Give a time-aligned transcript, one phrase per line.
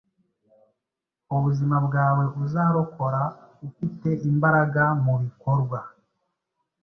[1.35, 5.79] Ubuzima bwawe uzarokoraufite imbaraga mubikorwa